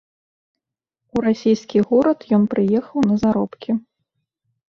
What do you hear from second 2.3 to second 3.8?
ён прыехаў на заробкі.